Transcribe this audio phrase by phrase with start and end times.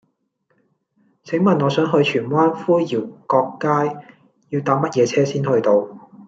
[1.23, 4.07] 請問我想去荃灣灰窰角街
[4.49, 5.87] 要搭乜嘢車先去到